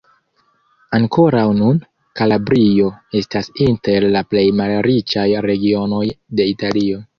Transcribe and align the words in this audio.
Ankoraŭ 0.99 1.43
nun, 1.57 1.77
Kalabrio 2.21 2.89
estas 3.21 3.51
inter 3.67 4.09
la 4.17 4.25
plej 4.33 4.45
malriĉaj 4.63 5.29
regionoj 5.51 6.05
de 6.41 6.53
Italio. 6.57 7.03